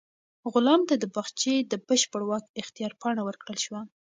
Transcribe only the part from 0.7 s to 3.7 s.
ته د باغچې د بشپړ واک اختیار پاڼه ورکړل